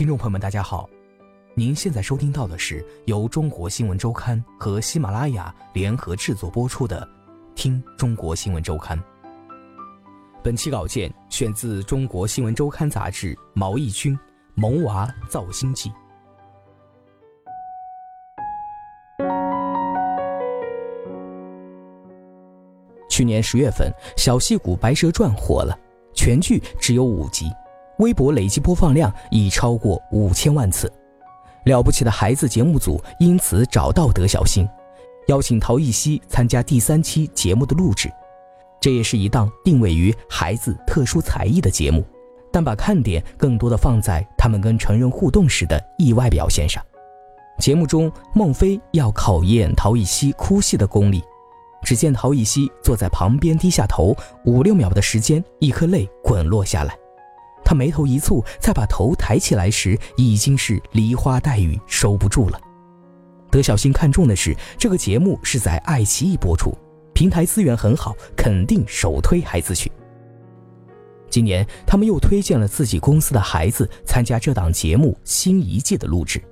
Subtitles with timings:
[0.00, 0.88] 听众朋友们，大家好，
[1.54, 7.06] 您现在收听到的是由中国新闻周刊和喜马拉雅联合制作播出的
[7.54, 8.98] 《听中国新闻周刊》。
[10.42, 14.16] 本期稿件选自《中国新闻周刊》杂志，毛义军
[14.54, 15.90] 《萌娃造星记》。
[23.10, 25.78] 去年十月份，《小戏骨白蛇传》火了，
[26.14, 27.44] 全剧只有五集。
[28.00, 30.90] 微博累计播放量已超过五千万次，
[31.64, 34.66] 了不起的孩子节目组因此找到德小星，
[35.28, 38.10] 邀请陶艺希参加第三期节目的录制。
[38.80, 42.02] 这也是一档定位于孩子特殊才艺的节目，
[42.50, 46.82] 但把看点更多的放在他们跟成人互动时的意外表现上。
[47.58, 51.22] 节目中，孟非要考验陶艺希哭戏的功力，
[51.82, 56.99] 只见陶艺希坐在旁边低下头，五六秒的时间，一颗泪滚落下来。
[57.64, 62.60] 他眉头一蹙，再把头抬起来时，已经是梨花带雨，收不住了。
[63.50, 66.76] 德小星看中的是这个节目是在爱奇艺播出，
[67.12, 69.90] 平台资源很好，肯定首推孩子去。
[71.28, 76.42] 今年他们又推荐了自己公司的孩子参加这档节目新一季的录制。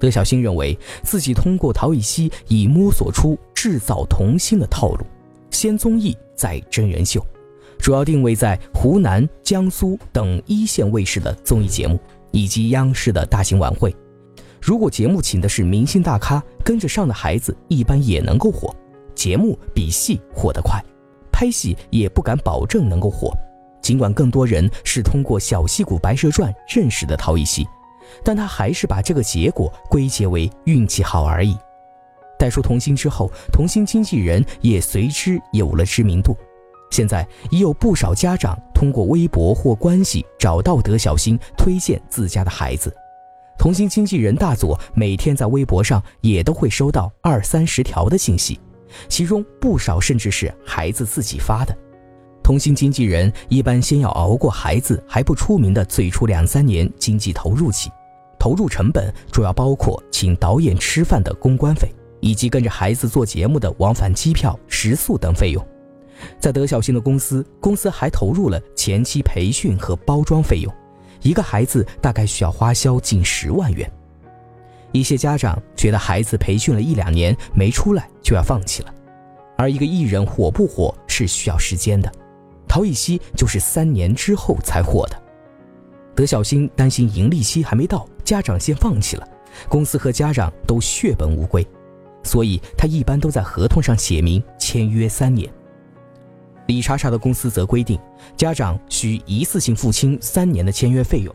[0.00, 5.04] 德小星认为自己通过陶艺希已摸索出制造童星的套路，
[5.50, 7.24] 先综艺再真人秀。
[7.78, 11.98] 主要定位在湖南、江苏等一线卫视的综艺节目，
[12.32, 13.94] 以及央视的大型晚会。
[14.60, 18.74] 如果节目请的是明星大咖，跟着上的孩子一般也能够火。
[19.14, 20.84] 节目比戏火得快，
[21.32, 23.32] 拍戏也不敢保证能够火。
[23.80, 27.66] 尽管更多人是通过《小戏骨白蛇传》认识的陶艺希，
[28.22, 31.56] 但他还是把这个结果归结为运气好而已。
[32.38, 36.36] 带出童星之后，童星经纪人也随之有了知名度。
[36.90, 42.94] 现在已有不少家长通过微博或关系找到德小星，推荐自家的孩子。
[43.58, 48.58] 童星经纪人大佐每天在微博上也都会收到二三十条的信息，
[49.08, 51.76] 其中不少甚至是孩子自己发的。
[52.42, 57.90] 童星经纪人一般先要熬过孩子还不出名的最初两三年经济投入期，
[58.38, 65.62] 投入成本主要包括请导演吃饭的公关费，以及跟着孩子做节目的往返机票、食宿等费用。
[66.38, 70.72] 在德小星的公司，公司还投入了前期培训和包装费用，
[71.22, 73.90] 一个孩子大概需要花销近十万元。
[74.92, 78.94] 一些家长觉得孩子培训了一两年没出来就要放弃了，
[79.56, 82.10] 而一个艺人火不火是需要时间的，
[82.66, 85.22] 陶艺希就是三年之后才火的。
[86.14, 89.28] 德小星担心盈利期还没到，家长先放弃了，
[89.68, 91.64] 公司和家长都血本无归，
[92.22, 95.48] 所以他一般都在合同上写明签约三年。
[96.68, 97.98] 李莎莎的公司则规定，
[98.36, 101.34] 家长需一次性付清三年的签约费用。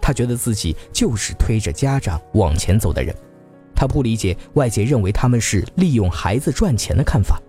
[0.00, 3.14] 他觉得自己就是推着家长往前走的人，
[3.74, 7.42] 他不理解外界认为他们是利用孩子赚钱的看法。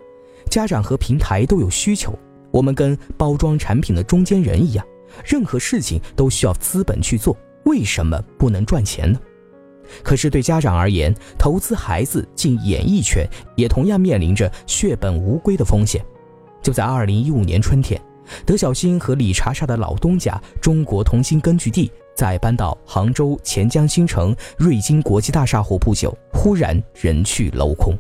[0.50, 2.18] 家长和平台都有需求，
[2.50, 4.84] 我们跟包装产品的中间人一样，
[5.24, 9.20] 任何事情都需要资本去做，为什么不能赚钱呢？
[10.02, 16.04] 可是对家长而言，投资孩子进演艺圈也同样面临着血本无归的风险。
[16.62, 18.00] 就在二零一五年春天，
[18.46, 27.98] 德小星和李查查的老东家中国童星根据地在搬到杭州钱江新城瑞金国际大厦后不久，忽然人去楼空。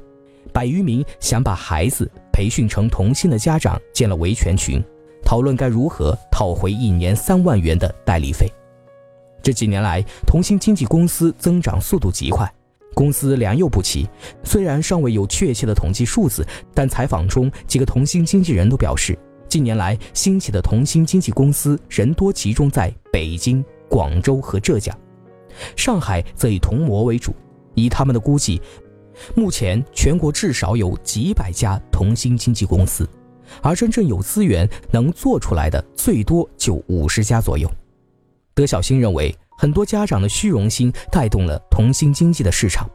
[0.52, 4.84] 百余名想把孩子培训成童星的家长建了维权群，
[5.24, 8.52] 讨论该如何讨回一年三万元的代理费。
[9.42, 12.52] 这几年来，童星经纪公司增长速度极快。
[12.94, 14.08] 公司良莠不齐，
[14.44, 24.96] 虽然尚未有确切的统计数字，但采访中几个童星经纪人都表示，近年来兴起的童星经纪公司人多集中在北京、广州和浙江，
[25.76, 27.34] 上海则以童模为主。
[27.76, 28.62] 以他们的估计，
[29.36, 33.08] 目前全国至少有几百家童星经纪公司，
[33.62, 37.72] 而真正有资源能做出来的最多就五十家左右。
[38.60, 39.34] 德小星认为。
[39.62, 42.90] 很多家长的虚荣心带动了童星经济的市场。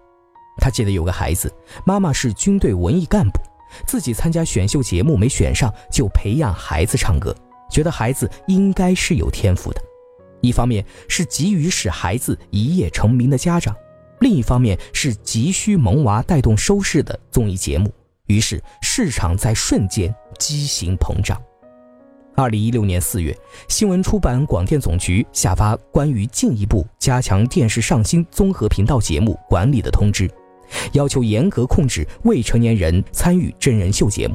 [0.56, 1.52] 他记得有个孩子，
[1.84, 3.38] 妈妈是军队文艺干部，
[3.86, 7.36] 自己参加选秀节目没选上，就培养孩子唱歌，
[7.70, 9.80] 觉得孩子应该是有天赋的。
[10.40, 13.76] 一方面是急于使孩子一夜成名的家长，
[14.20, 17.92] 另一方面是急需萌娃带动收视的综艺节目，
[18.28, 21.38] 于是市场在瞬间畸形膨胀。
[22.36, 23.36] 二零一六年四月，
[23.68, 30.28] 新闻出版广电总局下发关于进一步加强电视上新综合频道节目管理的通知，
[30.92, 34.34] 要求严格控制未成年人参与真人秀节目，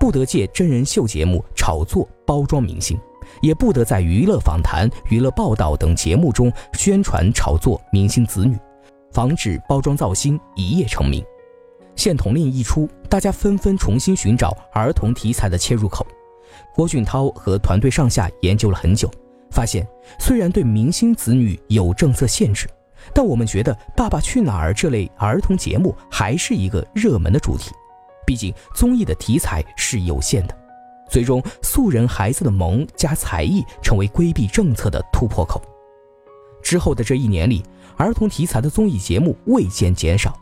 [0.00, 2.98] 不得借真人秀节目炒作包装明星，
[3.42, 8.56] 也不得在娱乐访谈、娱乐报道等节目中宣传炒作明星子女，
[9.12, 11.22] 防止包装造星一夜成名。
[11.94, 16.06] 限统令一出，大家纷纷重新寻找儿童题材的切入口。
[16.74, 19.10] 郭俊涛和团队上下研究了很久，
[19.50, 19.86] 发现
[20.18, 22.68] 虽然对明星子女有政策限制，
[23.12, 27.70] 但我们觉得《爸爸去哪儿》这类儿童节目还是一个热门的主题。
[28.26, 30.56] 毕竟综艺的题材是有限的，
[31.10, 35.60] 最终素人孩子的萌加才艺成为规避政策的突破口。
[36.62, 37.62] 之后的这一年里，
[37.98, 40.30] 儿童题材的综艺节目未见减少，《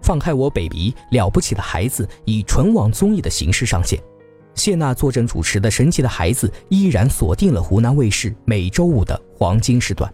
[0.00, 4.00] 放开我 baby》了不起的孩子以纯网综艺的形式上线。
[4.54, 10.12] 谢娜坐镇主持的《神奇的孩子》依然锁定了湖南卫视每周五的黄金时段，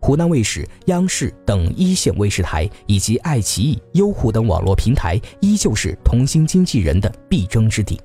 [0.00, 8.00] 湖南卫视、央视等一线卫视台以及爱奇艺、优酷等网络平台依旧是童星经纪人的必争之地。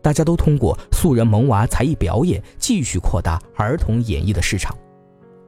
[0.00, 4.72] 大家都通过素人萌娃才艺表演继续扩大儿童演艺的市场。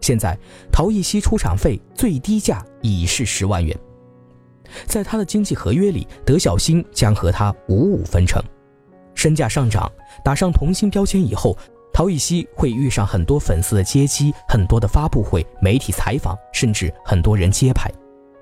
[0.01, 0.37] 现在，
[0.73, 3.79] 陶艺熙出场费最低价已是十万元，
[4.87, 8.43] 在他的经纪合约里，德小星将和他五五分成。
[9.19, 9.91] 身价上涨，
[10.23, 11.59] 打上童星标签以后，
[11.93, 17.91] 陶艺熙会遇上很多粉丝的接机，很多的发布会、媒体采访，甚至很多人接拍。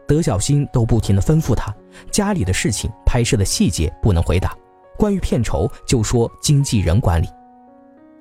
[0.06, 1.74] 德小星都不停地吩咐他，
[2.10, 4.54] 家里的事情、拍摄的细节不能回答，
[4.98, 7.26] 关于片酬就说经纪人管理。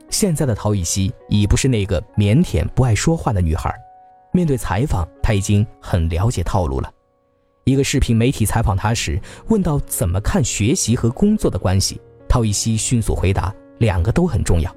[0.10, 3.76] 现在的陶艺熙已不是那个腼腆不爱说话的女孩，
[4.32, 6.90] 面对采访，她已经很了解套路了。
[7.66, 9.20] 一个视频媒体采访她时，
[9.50, 12.00] 问到怎么看学习和工作的关系。
[12.36, 14.70] 陶艺熙迅速回答：“两个都很重要。”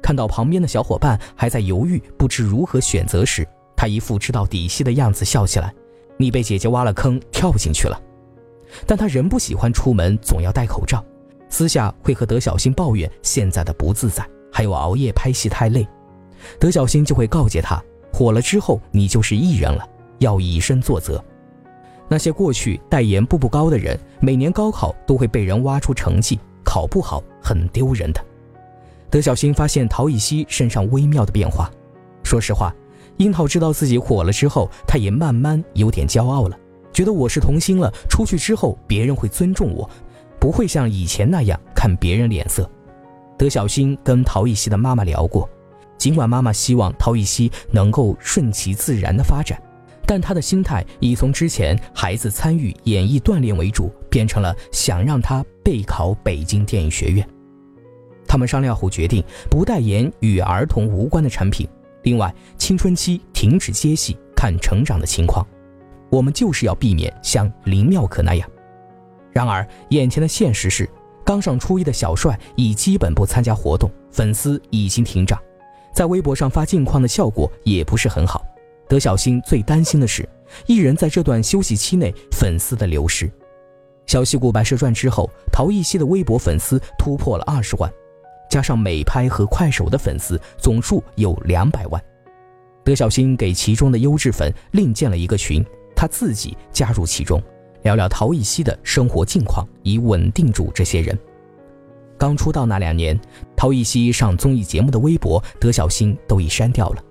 [0.00, 3.44] 看到旁边的小伙伴还在犹豫，不知如何选择时，
[3.76, 5.74] 他一副知道底细的样子，笑起来
[6.16, 8.00] ：“你被姐姐挖了坑，跳进去了。”
[8.86, 11.04] 但他仍不喜欢出门总要戴口罩，
[11.48, 15.84] 私下会和德小星抱怨现在的不自在，还有熬夜拍戏太累。
[16.60, 17.82] 德小星就会告诫他
[18.14, 19.84] ：“火了之后，你就是艺人了，
[20.20, 21.20] 要以身作则。”
[22.06, 26.38] 那些过去代言步步高的人，每年高考都会被人挖出成绩。
[26.76, 28.22] 考不好很丢人的。
[29.08, 31.70] 德小星发现陶艺熙身上微妙的变化。
[32.22, 32.70] 说实话，
[33.16, 36.58] 樱桃知道自己火了之后，他也慢慢有点骄傲了，
[36.92, 39.88] 觉得我是童星了，出去之后别人会尊重我，
[40.38, 42.70] 不会像以前那样看别人脸色。
[43.38, 45.48] 德小星跟陶艺熙的妈妈聊过，
[45.96, 49.58] 尽管妈妈希望陶艺熙能够顺其自然的发展。
[50.06, 57.28] 但他的心态已从之前孩子参与演艺锻炼为主，变成了想让他备考北京电影学院。
[58.26, 61.68] 他们商量后决定不代言与儿童无关的产品。
[62.02, 65.44] 另外，青春期停止接戏，看成长的情况。
[66.08, 68.48] 我们就是要避免像林妙可那样。
[69.32, 70.88] 然而，眼前的现实是，
[71.24, 75.36] 刚上初一的小帅已基本不参加活动，粉丝已经停涨，
[75.92, 78.46] 在微博上发近况的效果也不是很好。
[78.88, 80.28] 德小星最担心的是，
[80.66, 83.26] 艺人在这段休息期内粉丝的流失。
[84.06, 87.92] 《小戏骨白蛇传》之后，陶艺熙的微博粉丝突破了二十万，
[88.48, 92.00] 加上美拍和快手的粉丝，总数有两百万。
[92.84, 95.64] 德小星给其中的优质粉另建了一个群，
[95.96, 97.42] 他自己加入其中，
[97.82, 101.18] 聊聊陶艺熙的生活近况，以稳定住这些人。
[102.16, 103.18] 刚出道那两年，
[103.56, 107.02] 陶艺熙上综艺节目的微博，德小星都已删掉了。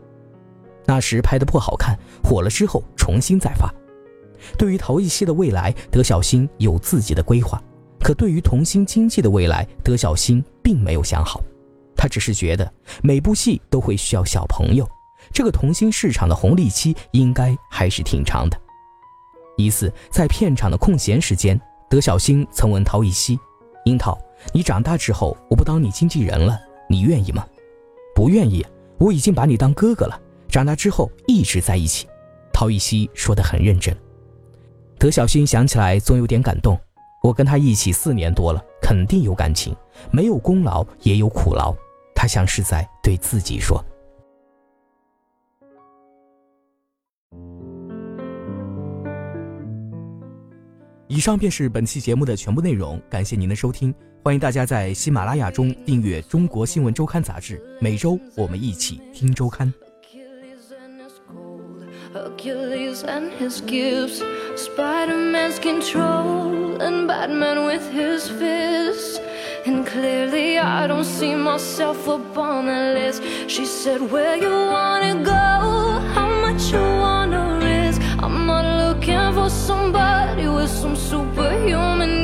[0.85, 3.73] 那时拍的不好看，火了之后重新再发。
[4.57, 7.61] 对于陶艺熙的未来，德小星有自己的规划，
[7.99, 11.41] 可对于童星经济的未来，德小星并没有想好。
[11.95, 14.87] 他只是觉得每部戏都会需要小朋友，
[15.33, 18.61] 这个童星市场的红利期应该还是挺长的。
[19.57, 23.39] 一次在片场的空闲时间，德小星曾问陶艺熙
[23.85, 24.15] ：“樱桃，
[24.53, 27.43] 你长大之后我不当你经纪人了，你愿意吗
[28.13, 28.63] ？”“不愿意，
[28.99, 30.21] 我已经把你当哥哥了。”
[30.55, 32.07] 长大之后一直在一起，
[32.53, 33.93] 陶艺熙说得很认真。
[34.97, 36.79] 德小星想起来总有点感动。
[37.21, 39.75] 我跟他一起四年多了，肯定有感情，
[40.13, 41.75] 没有功劳也有苦劳。
[42.15, 43.83] 他像是在对自己说。
[51.09, 53.93] 以上便是本期节目的全部内容，感谢您的收听。
[54.23, 59.73] 欢迎大家在喜马拉雅中订阅《中国新闻周刊》杂志，每周我们一起听周刊。
[62.15, 64.23] Hercules and his gifts,
[64.55, 69.19] Spider Man's control, and Batman with his fists.
[69.65, 73.21] And clearly, I don't see myself up on the list.
[73.49, 75.43] She said, Where you wanna go?
[76.15, 77.99] How much you wanna risk?
[78.23, 82.14] I'm not looking for somebody with some superhuman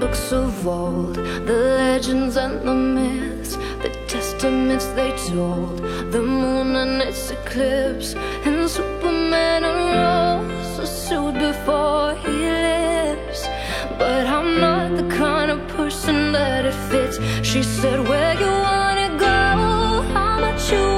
[0.00, 5.78] books of old, the legends and the myths, the testaments they told,
[6.10, 13.48] the moon and its eclipse, and Superman unrolls a suit before he lives.
[13.98, 17.18] But I'm not the kind of person that it fits.
[17.46, 20.02] She said, Where you wanna go?
[20.12, 20.95] How much you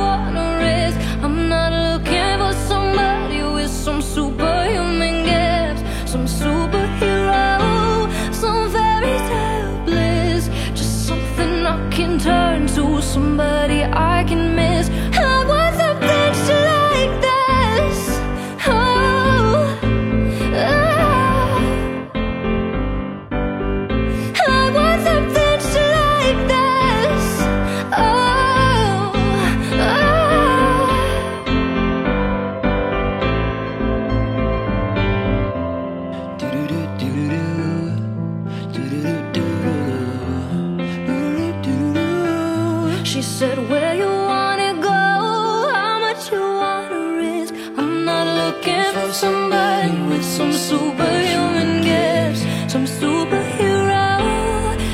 [52.87, 54.21] some superhero,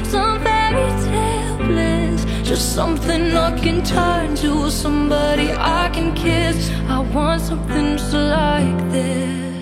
[0.07, 2.25] some fairy tale bliss.
[2.43, 6.71] Just something I can turn to, somebody I can kiss.
[6.89, 9.54] I want something just like this.